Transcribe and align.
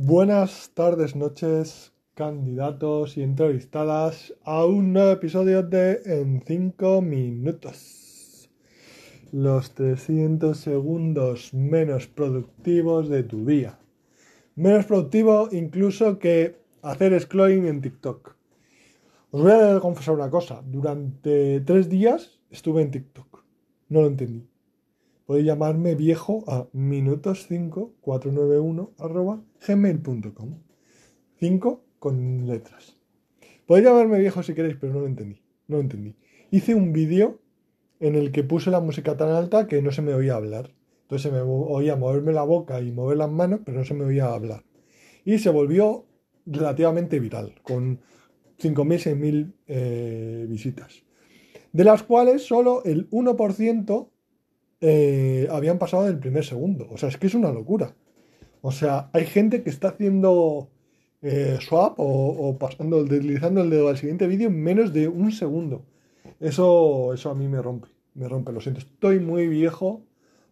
Buenas 0.00 0.70
tardes, 0.74 1.16
noches, 1.16 1.92
candidatos 2.14 3.16
y 3.16 3.22
entrevistadas 3.24 4.32
a 4.44 4.64
un 4.64 4.92
nuevo 4.92 5.10
episodio 5.10 5.64
de 5.64 6.00
En 6.04 6.40
5 6.46 7.02
minutos. 7.02 8.48
Los 9.32 9.74
300 9.74 10.56
segundos 10.56 11.52
menos 11.52 12.06
productivos 12.06 13.08
de 13.08 13.24
tu 13.24 13.44
día. 13.44 13.80
Menos 14.54 14.86
productivo 14.86 15.48
incluso 15.50 16.20
que 16.20 16.60
hacer 16.80 17.20
scrolling 17.20 17.66
en 17.66 17.80
TikTok. 17.80 18.36
Os 19.32 19.42
voy 19.42 19.50
a 19.50 19.80
confesar 19.80 20.14
una 20.14 20.30
cosa. 20.30 20.62
Durante 20.64 21.60
tres 21.62 21.88
días 21.88 22.38
estuve 22.50 22.82
en 22.82 22.92
TikTok. 22.92 23.42
No 23.88 24.02
lo 24.02 24.06
entendí 24.06 24.46
podéis 25.28 25.46
llamarme 25.46 25.94
viejo 25.94 26.42
a 26.46 26.66
minutos5491 26.72 28.92
arroba 28.96 29.44
gmail.com. 29.66 30.54
5 31.38 31.84
con 31.98 32.46
letras. 32.46 32.96
Podéis 33.66 33.88
llamarme 33.88 34.20
viejo 34.20 34.42
si 34.42 34.54
queréis, 34.54 34.78
pero 34.80 34.94
no 34.94 35.00
lo 35.00 35.06
entendí. 35.06 35.42
No 35.66 35.76
lo 35.76 35.82
entendí. 35.82 36.16
Hice 36.50 36.74
un 36.74 36.94
vídeo 36.94 37.42
en 38.00 38.14
el 38.14 38.32
que 38.32 38.42
puse 38.42 38.70
la 38.70 38.80
música 38.80 39.18
tan 39.18 39.28
alta 39.28 39.66
que 39.66 39.82
no 39.82 39.92
se 39.92 40.00
me 40.00 40.14
oía 40.14 40.34
hablar. 40.34 40.70
Entonces 41.02 41.30
se 41.30 41.36
me 41.36 41.42
oía 41.42 41.94
moverme 41.94 42.32
la 42.32 42.44
boca 42.44 42.80
y 42.80 42.90
mover 42.90 43.18
las 43.18 43.30
manos, 43.30 43.60
pero 43.66 43.76
no 43.76 43.84
se 43.84 43.92
me 43.92 44.06
oía 44.06 44.32
hablar. 44.32 44.64
Y 45.26 45.40
se 45.40 45.50
volvió 45.50 46.06
relativamente 46.46 47.20
viral, 47.20 47.56
con 47.62 48.00
5.000, 48.58 49.14
6.000 49.14 49.52
eh, 49.66 50.46
visitas. 50.48 51.04
De 51.70 51.84
las 51.84 52.02
cuales 52.02 52.46
solo 52.46 52.82
el 52.86 53.10
1% 53.10 54.08
eh, 54.80 55.48
habían 55.50 55.78
pasado 55.78 56.04
del 56.04 56.18
primer 56.18 56.44
segundo. 56.44 56.86
O 56.90 56.98
sea, 56.98 57.08
es 57.08 57.16
que 57.16 57.26
es 57.26 57.34
una 57.34 57.52
locura. 57.52 57.94
O 58.60 58.72
sea, 58.72 59.10
hay 59.12 59.26
gente 59.26 59.62
que 59.62 59.70
está 59.70 59.88
haciendo 59.88 60.68
eh, 61.22 61.58
swap 61.60 61.94
o, 61.98 62.56
pasando, 62.58 63.04
deslizando 63.04 63.62
el 63.62 63.70
dedo 63.70 63.88
al 63.88 63.96
siguiente 63.96 64.26
vídeo 64.26 64.48
en 64.48 64.62
menos 64.62 64.92
de 64.92 65.08
un 65.08 65.32
segundo. 65.32 65.84
Eso, 66.40 67.14
eso 67.14 67.30
a 67.30 67.34
mí 67.34 67.48
me 67.48 67.62
rompe, 67.62 67.88
me 68.14 68.28
rompe, 68.28 68.52
lo 68.52 68.60
siento. 68.60 68.80
Estoy 68.80 69.20
muy 69.20 69.48
viejo 69.48 70.02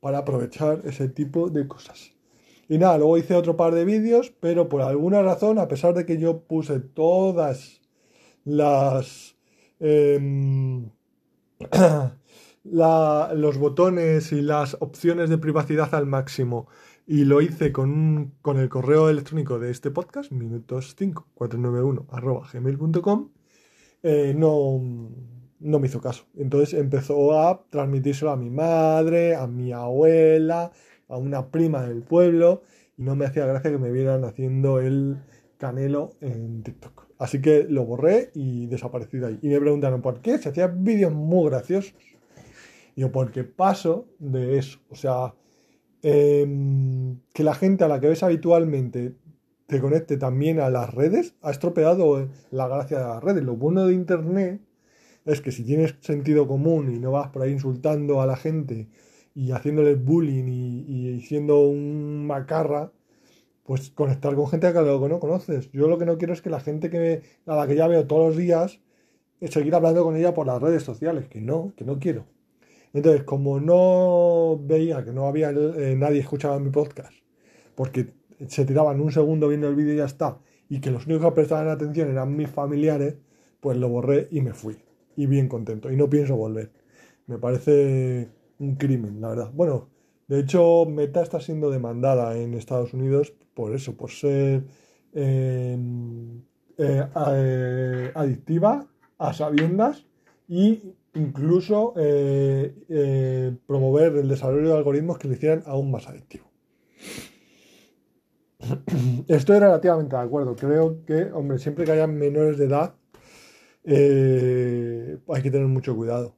para 0.00 0.18
aprovechar 0.18 0.82
ese 0.84 1.08
tipo 1.08 1.50
de 1.50 1.68
cosas. 1.68 2.12
Y 2.68 2.78
nada, 2.78 2.98
luego 2.98 3.18
hice 3.18 3.34
otro 3.34 3.56
par 3.56 3.74
de 3.74 3.84
vídeos, 3.84 4.32
pero 4.40 4.68
por 4.68 4.82
alguna 4.82 5.22
razón, 5.22 5.58
a 5.58 5.68
pesar 5.68 5.94
de 5.94 6.06
que 6.06 6.18
yo 6.18 6.40
puse 6.40 6.80
todas 6.80 7.80
las... 8.44 9.36
Los 12.62 13.58
botones 13.58 14.32
y 14.32 14.42
las 14.42 14.76
opciones 14.80 15.30
de 15.30 15.38
privacidad 15.38 15.94
al 15.94 16.06
máximo 16.06 16.68
y 17.06 17.24
lo 17.24 17.40
hice 17.40 17.72
con, 17.72 18.34
con 18.42 18.58
el 18.58 18.68
correo 18.68 19.08
electrónico 19.08 19.58
de 19.58 19.70
este 19.70 19.90
podcast, 19.90 20.30
minutos5491 20.30 22.52
gmail.com, 22.52 23.30
eh, 24.02 24.34
no, 24.36 24.80
no 25.58 25.78
me 25.78 25.86
hizo 25.86 26.00
caso. 26.00 26.24
Entonces 26.36 26.78
empezó 26.78 27.40
a 27.40 27.64
transmitírselo 27.70 28.30
a 28.30 28.36
mi 28.36 28.50
madre, 28.50 29.36
a 29.36 29.46
mi 29.46 29.72
abuela, 29.72 30.72
a 31.08 31.16
una 31.16 31.50
prima 31.50 31.82
del 31.82 32.02
pueblo 32.02 32.62
y 32.96 33.02
no 33.02 33.16
me 33.16 33.26
hacía 33.26 33.46
gracia 33.46 33.70
que 33.70 33.78
me 33.78 33.90
vieran 33.90 34.24
haciendo 34.24 34.80
el 34.80 35.18
canelo 35.58 36.10
en 36.20 36.62
TikTok. 36.62 37.08
Así 37.18 37.40
que 37.40 37.66
lo 37.68 37.84
borré 37.84 38.30
y 38.34 38.66
desaparecí 38.66 39.18
de 39.18 39.26
ahí. 39.26 39.38
Y 39.42 39.48
me 39.48 39.60
preguntaron 39.60 40.00
por 40.00 40.20
qué, 40.20 40.38
se 40.38 40.48
hacían 40.48 40.84
vídeos 40.84 41.12
muy 41.12 41.50
graciosos. 41.50 41.94
Yo 43.00 43.10
porque 43.12 43.44
paso 43.44 44.08
de 44.18 44.58
eso. 44.58 44.78
O 44.90 44.94
sea, 44.94 45.34
em, 46.02 47.18
que 47.32 47.44
la 47.44 47.54
gente 47.54 47.82
a 47.84 47.88
la 47.88 47.98
que 47.98 48.08
ves 48.08 48.22
habitualmente 48.22 49.14
te 49.66 49.80
conecte 49.80 50.18
también 50.18 50.60
a 50.60 50.68
las 50.68 50.92
redes 50.92 51.34
ha 51.40 51.50
estropeado 51.50 52.28
la 52.50 52.68
gracia 52.68 52.98
de 52.98 53.04
las 53.04 53.24
redes. 53.24 53.42
Lo 53.42 53.56
bueno 53.56 53.86
de 53.86 53.94
Internet 53.94 54.60
es 55.24 55.40
que 55.40 55.50
si 55.50 55.64
tienes 55.64 55.94
sentido 56.00 56.46
común 56.46 56.94
y 56.94 56.98
no 56.98 57.12
vas 57.12 57.30
por 57.30 57.40
ahí 57.42 57.52
insultando 57.52 58.20
a 58.20 58.26
la 58.26 58.36
gente 58.36 58.88
y 59.34 59.52
haciéndoles 59.52 60.04
bullying 60.04 60.48
y, 60.48 61.20
siendo 61.22 61.60
un 61.60 62.26
macarra, 62.26 62.92
pues 63.64 63.90
conectar 63.90 64.34
con 64.34 64.46
gente 64.48 64.66
a 64.66 64.72
la 64.72 65.00
que 65.00 65.08
no 65.08 65.20
conoces. 65.20 65.70
Yo 65.72 65.88
lo 65.88 65.96
que 65.98 66.06
no 66.06 66.18
quiero 66.18 66.34
es 66.34 66.42
que 66.42 66.50
la 66.50 66.60
gente 66.60 66.90
que 66.90 67.22
a 67.46 67.56
la 67.56 67.66
que 67.66 67.76
ya 67.76 67.86
veo 67.88 68.06
todos 68.06 68.28
los 68.28 68.36
días, 68.36 68.80
seguir 69.40 69.74
hablando 69.74 70.04
con 70.04 70.16
ella 70.16 70.34
por 70.34 70.46
las 70.46 70.60
redes 70.60 70.82
sociales, 70.82 71.28
que 71.28 71.40
no, 71.40 71.72
que 71.76 71.84
no 71.86 71.98
quiero. 71.98 72.26
Entonces, 72.92 73.22
como 73.24 73.60
no 73.60 74.58
veía 74.62 75.04
que 75.04 75.12
no 75.12 75.26
había 75.26 75.50
eh, 75.50 75.94
nadie 75.96 76.20
escuchaba 76.20 76.58
mi 76.58 76.70
podcast, 76.70 77.12
porque 77.74 78.14
se 78.48 78.64
tiraban 78.64 79.00
un 79.00 79.12
segundo 79.12 79.48
viendo 79.48 79.68
el 79.68 79.76
vídeo 79.76 79.94
y 79.94 79.98
ya 79.98 80.06
está, 80.06 80.38
y 80.68 80.80
que 80.80 80.90
los 80.90 81.06
únicos 81.06 81.26
que 81.26 81.32
prestaban 81.32 81.68
atención 81.68 82.10
eran 82.10 82.36
mis 82.36 82.50
familiares, 82.50 83.16
pues 83.60 83.76
lo 83.76 83.88
borré 83.88 84.28
y 84.30 84.40
me 84.40 84.54
fui. 84.54 84.78
Y 85.16 85.26
bien 85.26 85.48
contento. 85.48 85.90
Y 85.90 85.96
no 85.96 86.08
pienso 86.08 86.36
volver. 86.36 86.70
Me 87.26 87.38
parece 87.38 88.28
un 88.58 88.76
crimen, 88.76 89.20
la 89.20 89.28
verdad. 89.28 89.50
Bueno, 89.52 89.88
de 90.28 90.40
hecho, 90.40 90.86
Meta 90.86 91.22
está 91.22 91.40
siendo 91.40 91.70
demandada 91.70 92.38
en 92.38 92.54
Estados 92.54 92.94
Unidos 92.94 93.34
por 93.52 93.74
eso, 93.74 93.96
por 93.96 94.10
ser 94.10 94.64
em, 95.12 96.38
eh, 96.78 97.04
eh, 97.26 98.12
adictiva 98.14 98.86
a 99.18 99.32
sabiendas 99.32 100.06
y 100.48 100.94
incluso 101.14 101.94
eh, 101.96 102.74
eh, 102.88 103.56
promover 103.66 104.16
el 104.16 104.28
desarrollo 104.28 104.68
de 104.68 104.76
algoritmos 104.76 105.18
que 105.18 105.28
le 105.28 105.34
hicieran 105.34 105.62
aún 105.66 105.90
más 105.90 106.06
adictivo. 106.08 106.50
Estoy 109.28 109.58
relativamente 109.58 110.16
de 110.16 110.22
acuerdo. 110.22 110.54
Creo 110.56 111.04
que, 111.04 111.24
hombre, 111.32 111.58
siempre 111.58 111.84
que 111.84 111.92
haya 111.92 112.06
menores 112.06 112.58
de 112.58 112.66
edad, 112.66 112.94
eh, 113.84 115.18
hay 115.28 115.42
que 115.42 115.50
tener 115.50 115.66
mucho 115.66 115.96
cuidado. 115.96 116.36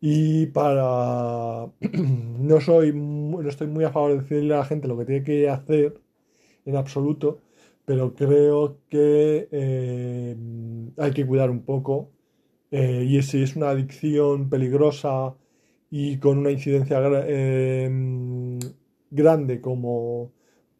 Y 0.00 0.46
para. 0.46 1.66
no 2.38 2.60
soy. 2.60 2.92
No 2.92 3.48
estoy 3.48 3.68
muy 3.68 3.84
a 3.84 3.92
favor 3.92 4.12
de 4.12 4.20
decirle 4.22 4.54
a 4.54 4.58
la 4.58 4.64
gente 4.64 4.88
lo 4.88 4.98
que 4.98 5.04
tiene 5.04 5.24
que 5.24 5.48
hacer 5.48 6.00
en 6.64 6.76
absoluto, 6.76 7.40
pero 7.84 8.14
creo 8.14 8.78
que 8.88 9.48
hay 10.98 11.12
que 11.12 11.26
cuidar 11.26 11.50
un 11.50 11.64
poco 11.64 12.10
eh, 12.70 13.04
y 13.08 13.22
si 13.22 13.42
es 13.42 13.56
una 13.56 13.70
adicción 13.70 14.48
peligrosa 14.48 15.34
y 15.90 16.18
con 16.18 16.38
una 16.38 16.50
incidencia 16.50 16.98
em, 17.26 18.58
grande 19.10 19.60
como 19.60 20.32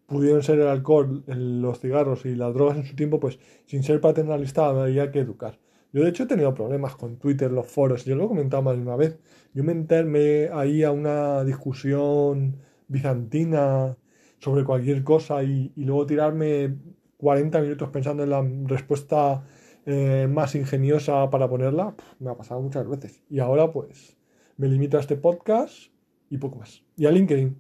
pudieron 0.06 0.42
ser 0.42 0.60
el 0.60 0.68
alcohol, 0.68 1.24
los 1.26 1.80
cigarros 1.80 2.26
y 2.26 2.34
las 2.36 2.54
drogas 2.54 2.78
en 2.78 2.84
su 2.84 2.96
tiempo, 2.96 3.20
pues 3.20 3.38
sin 3.66 3.82
ser 3.82 4.00
paternalista 4.00 4.66
habría 4.66 5.10
que 5.12 5.20
educar. 5.20 5.58
Yo 5.92 6.02
de 6.04 6.10
hecho 6.10 6.24
he 6.24 6.26
tenido 6.26 6.54
problemas 6.54 6.96
con 6.96 7.16
Twitter, 7.18 7.50
los 7.50 7.66
foros, 7.66 8.04
yo 8.04 8.16
lo 8.16 8.24
he 8.24 8.28
comentado 8.28 8.62
más 8.62 8.76
de 8.76 8.82
una 8.82 8.96
vez. 8.96 9.18
Yo 9.54 9.64
me 9.64 9.72
enteré 9.72 10.50
ahí 10.52 10.84
a 10.84 10.92
una 10.92 11.44
discusión 11.44 12.56
bizantina 12.88 13.96
sobre 14.38 14.64
cualquier 14.64 15.02
cosa 15.04 15.42
y, 15.42 15.72
y 15.76 15.84
luego 15.84 16.06
tirarme 16.06 16.76
40 17.16 17.60
minutos 17.60 17.88
pensando 17.90 18.22
en 18.24 18.30
la 18.30 18.42
respuesta 18.66 19.44
eh, 19.86 20.28
más 20.30 20.54
ingeniosa 20.54 21.30
para 21.30 21.48
ponerla, 21.48 21.94
me 22.18 22.30
ha 22.30 22.34
pasado 22.34 22.60
muchas 22.60 22.88
veces. 22.88 23.22
Y 23.28 23.38
ahora 23.40 23.72
pues 23.72 24.16
me 24.56 24.68
limito 24.68 24.96
a 24.96 25.00
este 25.00 25.16
podcast 25.16 25.92
y 26.28 26.38
poco 26.38 26.58
más. 26.58 26.84
Y 26.96 27.06
a 27.06 27.10
LinkedIn, 27.10 27.56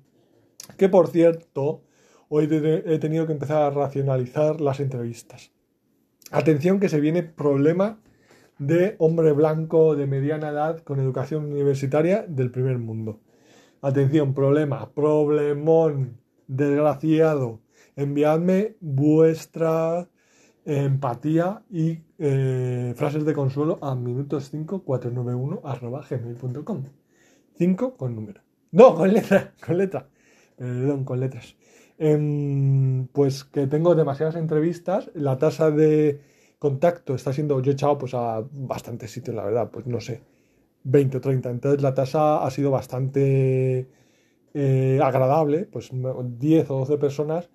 que 0.76 0.88
por 0.88 1.08
cierto, 1.08 1.82
hoy 2.28 2.48
he 2.50 2.98
tenido 2.98 3.26
que 3.26 3.32
empezar 3.32 3.62
a 3.62 3.70
racionalizar 3.70 4.60
las 4.60 4.80
entrevistas. 4.80 5.52
Atención 6.30 6.78
que 6.78 6.88
se 6.88 7.00
viene 7.00 7.22
problema 7.22 8.00
de 8.58 8.94
hombre 8.98 9.32
blanco 9.32 9.96
de 9.96 10.06
mediana 10.06 10.50
edad 10.50 10.80
con 10.80 11.00
educación 11.00 11.46
universitaria 11.46 12.24
del 12.28 12.50
primer 12.50 12.78
mundo. 12.78 13.20
Atención, 13.80 14.34
problema, 14.34 14.92
problemón, 14.92 16.20
desgraciado. 16.46 17.62
Enviadme 17.96 18.76
vuestra 18.80 20.08
empatía 20.78 21.62
y 21.70 21.98
eh, 22.18 22.94
frases 22.96 23.24
de 23.24 23.34
consuelo 23.34 23.78
a 23.82 23.94
minutos5491 23.94 25.60
arroba 25.64 26.04
gmail.com 26.08 26.84
5 27.56 27.96
con 27.96 28.14
número. 28.14 28.40
No, 28.70 28.94
con 28.94 29.12
letra, 29.12 29.52
con 29.66 29.78
letra. 29.78 30.08
Perdón, 30.56 31.04
con 31.04 31.18
letras. 31.20 31.56
Em, 31.98 33.08
pues 33.08 33.44
que 33.44 33.66
tengo 33.66 33.94
demasiadas 33.94 34.36
entrevistas, 34.36 35.10
la 35.14 35.38
tasa 35.38 35.70
de 35.70 36.20
contacto 36.58 37.14
está 37.14 37.32
siendo, 37.32 37.60
yo 37.60 37.72
he 37.72 37.74
echado 37.74 37.98
pues 37.98 38.14
a 38.14 38.42
bastantes 38.52 39.10
sitios, 39.10 39.36
la 39.36 39.44
verdad, 39.44 39.70
pues 39.70 39.86
no 39.86 40.00
sé, 40.00 40.22
20 40.84 41.18
o 41.18 41.20
30. 41.20 41.50
Entonces 41.50 41.82
la 41.82 41.94
tasa 41.94 42.44
ha 42.44 42.50
sido 42.50 42.70
bastante 42.70 43.88
eh, 44.54 45.00
agradable, 45.02 45.66
pues 45.66 45.90
10 45.92 46.70
o 46.70 46.78
12 46.78 46.98
personas 46.98 47.50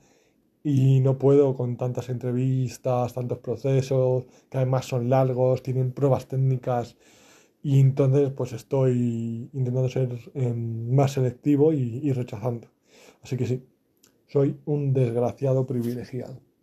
y 0.65 0.99
no 0.99 1.19
puedo 1.19 1.55
con 1.55 1.77
tantas 1.77 2.09
entrevistas, 2.09 3.13
tantos 3.13 3.37
procesos, 3.37 4.23
que 4.49 4.57
además 4.57 4.85
son 4.85 5.11
largos, 5.11 5.61
tienen 5.61 5.91
pruebas 5.91 6.27
técnicas 6.27 6.97
y 7.61 7.79
entonces 7.79 8.31
pues 8.31 8.51
estoy 8.51 9.47
intentando 9.53 9.89
ser 9.89 10.09
em, 10.33 10.89
más 10.95 11.11
selectivo 11.13 11.71
y, 11.71 12.11
rechazando. 12.13 12.67
Así 13.21 13.37
que 13.37 13.45
sí, 13.45 13.63
soy 14.27 14.57
un 14.65 14.91
desgraciado 14.91 15.67
privilegiado. 15.67 16.39